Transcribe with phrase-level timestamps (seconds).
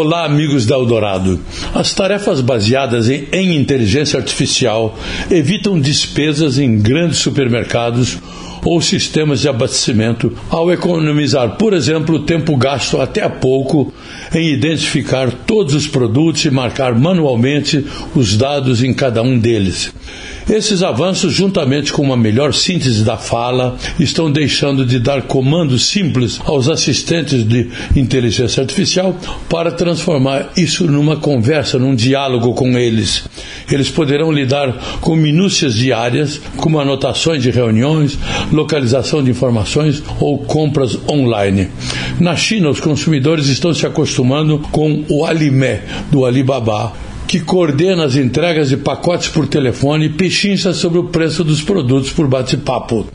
[0.00, 1.40] Olá, amigos da Eldorado.
[1.74, 4.96] As tarefas baseadas em, em, inteligência artificial
[5.28, 8.16] evitam despesas em grandes supermercados
[8.64, 13.92] ou sistemas de abastecimento ao economizar, por exemplo, o tempo gasto até há pouco
[14.32, 19.92] em identificar todos os produtos e marcar manualmente os dados em cada um deles.
[20.48, 26.40] Esses avanços, juntamente com uma melhor síntese da fala, estão deixando de dar comandos simples
[26.42, 29.14] aos assistentes de inteligência artificial
[29.50, 33.24] para transformar isso numa conversa, num diálogo com eles.
[33.70, 38.18] Eles poderão lidar com minúcias diárias, como anotações de reuniões,
[38.50, 41.68] localização de informações ou compras online.
[42.18, 48.16] Na China, os consumidores estão se acostumando com o Alimé do Alibaba que coordena as
[48.16, 53.06] entregas de pacotes por telefone e pechincha sobre o preço dos produtos por bate-papo.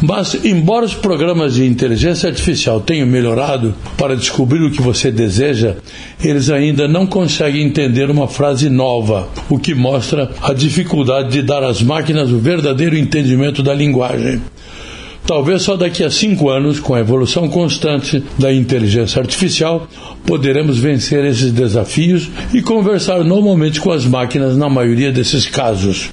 [0.00, 5.76] Mas, embora os programas de inteligência artificial tenham melhorado para descobrir o que você deseja,
[6.24, 11.62] eles ainda não conseguem entender uma frase nova, o que mostra a dificuldade de dar
[11.62, 14.40] às máquinas o verdadeiro entendimento da linguagem.
[15.30, 19.86] Talvez só daqui a cinco anos, com a evolução constante da inteligência artificial,
[20.26, 26.10] poderemos vencer esses desafios e conversar normalmente com as máquinas na maioria desses casos.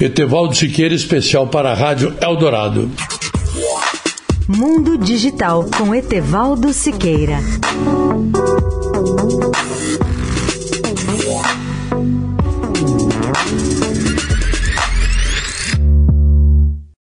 [0.00, 2.90] Etevaldo Siqueira, especial para a Rádio Eldorado.
[4.48, 7.40] Mundo Digital com Etevaldo Siqueira.